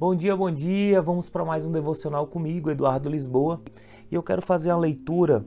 [0.00, 1.02] Bom dia, bom dia.
[1.02, 3.60] Vamos para mais um devocional comigo, Eduardo Lisboa.
[4.08, 5.44] E eu quero fazer a leitura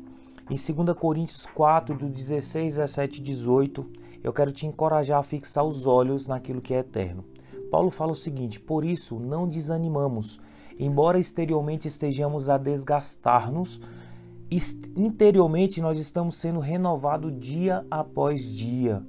[0.49, 3.89] em 2 Coríntios 4, do 16, 17 e 18.
[4.21, 7.23] Eu quero te encorajar a fixar os olhos naquilo que é eterno.
[7.71, 10.41] Paulo fala o seguinte: Por isso não desanimamos,
[10.77, 13.79] embora exteriormente estejamos a desgastar-nos,
[14.97, 19.01] interiormente nós estamos sendo renovados dia após dia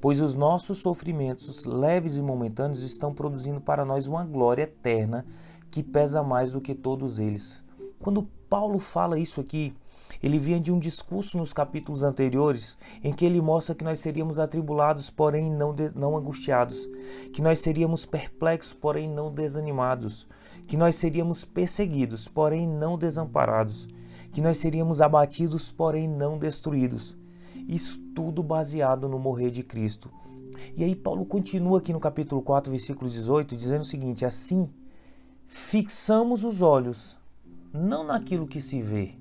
[0.00, 5.26] pois os nossos sofrimentos leves e momentâneos estão produzindo para nós uma glória eterna
[5.70, 7.64] que pesa mais do que todos eles.
[7.98, 9.74] Quando Paulo fala isso aqui,
[10.22, 14.38] ele vinha de um discurso nos capítulos anteriores em que ele mostra que nós seríamos
[14.38, 16.88] atribulados, porém não, não angustiados,
[17.32, 20.26] que nós seríamos perplexos, porém não desanimados,
[20.66, 23.88] que nós seríamos perseguidos, porém não desamparados,
[24.32, 27.17] que nós seríamos abatidos, porém não destruídos.
[27.68, 30.10] Isso tudo baseado no morrer de Cristo.
[30.74, 34.70] E aí Paulo continua aqui no capítulo 4, versículo 18, dizendo o seguinte: assim,
[35.46, 37.18] fixamos os olhos
[37.70, 39.14] não naquilo que se vê,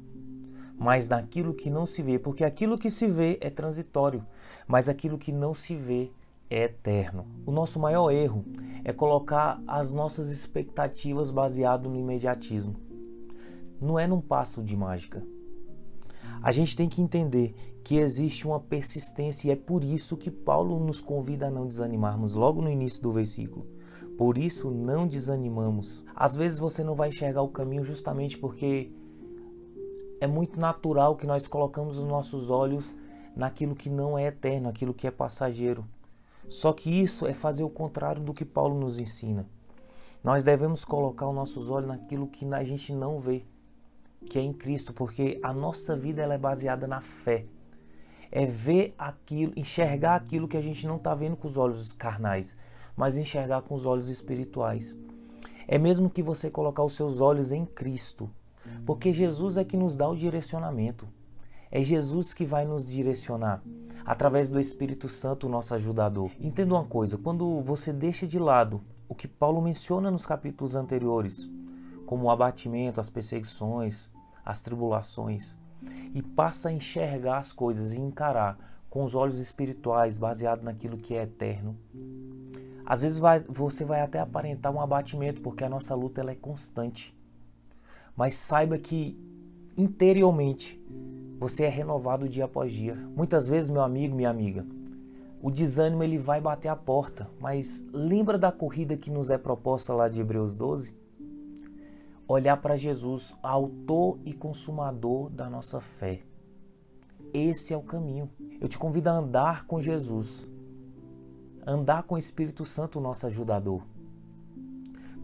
[0.80, 4.26] mas naquilo que não se vê, porque aquilo que se vê é transitório,
[4.66, 6.10] mas aquilo que não se vê
[6.50, 7.28] é eterno.
[7.46, 8.46] O nosso maior erro
[8.86, 12.76] é colocar as nossas expectativas baseado no imediatismo.
[13.82, 15.22] Não é num passo de mágica.
[16.48, 17.54] A gente tem que entender
[17.84, 22.36] que existe uma persistência e é por isso que Paulo nos convida a não desanimarmos
[22.36, 23.68] logo no início do versículo.
[24.18, 26.06] Por isso não desanimamos.
[26.16, 28.90] Às vezes você não vai enxergar o caminho justamente porque
[30.22, 32.96] é muito natural que nós colocamos os nossos olhos
[33.36, 35.84] naquilo que não é eterno, aquilo que é passageiro.
[36.48, 39.50] Só que isso é fazer o contrário do que Paulo nos ensina.
[40.24, 43.44] Nós devemos colocar os nossos olhos naquilo que a gente não vê,
[44.30, 47.46] que é em Cristo, porque a nossa vida ela é baseada na fé
[48.32, 52.56] é ver aquilo, enxergar aquilo que a gente não está vendo com os olhos carnais,
[52.96, 54.96] mas enxergar com os olhos espirituais.
[55.68, 58.30] É mesmo que você colocar os seus olhos em Cristo,
[58.86, 61.08] porque Jesus é que nos dá o direcionamento.
[61.70, 63.62] É Jesus que vai nos direcionar
[64.06, 66.32] através do Espírito Santo, nosso ajudador.
[66.40, 71.50] Entenda uma coisa: quando você deixa de lado o que Paulo menciona nos capítulos anteriores,
[72.08, 74.10] como o abatimento, as perseguições,
[74.44, 75.56] as tribulações,
[76.16, 78.58] e passa a enxergar as coisas e encarar
[78.90, 81.78] com os olhos espirituais, baseado naquilo que é eterno.
[82.86, 86.36] Às vezes vai, você vai até aparentar um abatimento, porque a nossa luta ela é
[86.36, 87.16] constante.
[88.16, 89.20] Mas saiba que
[89.76, 90.82] interiormente
[91.38, 92.96] você é renovado dia após dia.
[93.16, 94.66] Muitas vezes, meu amigo, minha amiga,
[95.42, 99.94] o desânimo ele vai bater a porta, mas lembra da corrida que nos é proposta
[99.94, 100.96] lá de Hebreus 12?
[102.28, 106.22] Olhar para Jesus, autor e consumador da nossa fé.
[107.34, 108.30] Esse é o caminho.
[108.60, 110.48] Eu te convido a andar com Jesus,
[111.66, 113.82] andar com o Espírito Santo, nosso ajudador.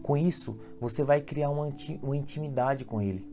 [0.02, 1.68] Com isso, você vai criar uma,
[2.14, 3.26] intimidade com Ele.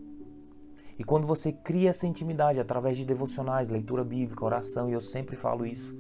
[0.98, 5.36] E quando você cria essa intimidade através de devocionais, leitura bíblica, oração, e eu sempre
[5.36, 5.98] falo isso,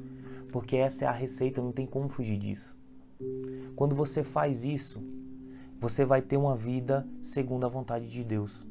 [0.51, 2.77] porque essa é a receita, não tem como fugir disso.
[3.75, 5.03] Quando você faz isso,
[5.81, 8.63] você vai ter uma vida segundo a vontade de Deus.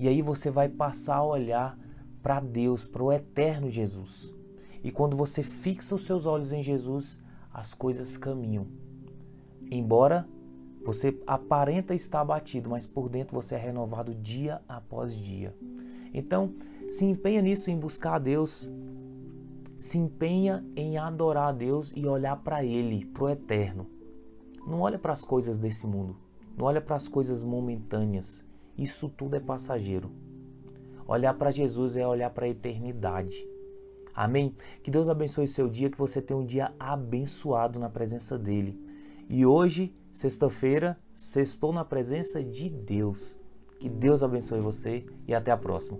[0.00, 1.78] E aí você vai passar a olhar
[2.20, 4.34] para Deus, para o eterno Jesus.
[4.82, 7.20] E quando você fixa os seus olhos em Jesus,
[7.54, 8.66] as coisas caminham.
[9.70, 10.28] Embora
[10.84, 15.56] você aparenta estar abatido, mas por dentro você é renovado dia após dia.
[16.12, 16.52] Então,
[16.88, 18.68] se empenha nisso em buscar a Deus.
[19.76, 24.01] Se empenha em adorar a Deus e olhar para Ele, para o eterno.
[24.66, 26.16] Não olha para as coisas desse mundo.
[26.56, 28.44] Não olha para as coisas momentâneas.
[28.76, 30.10] Isso tudo é passageiro.
[31.06, 33.46] Olhar para Jesus é olhar para a eternidade.
[34.14, 34.54] Amém?
[34.82, 38.78] Que Deus abençoe seu dia, que você tenha um dia abençoado na presença dele.
[39.28, 43.38] E hoje, sexta-feira, sextou na presença de Deus.
[43.80, 45.98] Que Deus abençoe você e até a próxima.